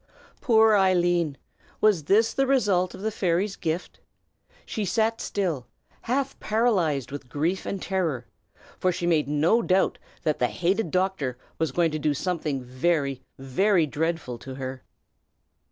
[0.41, 1.37] Poor Eileen!
[1.79, 3.99] Was this the result of the fairy's gift?
[4.65, 5.67] She sat still,
[6.01, 8.25] half paralyzed with grief and terror,
[8.79, 13.21] for she made no doubt that the hated doctor was going to do something very,
[13.37, 14.81] very dreadful to her.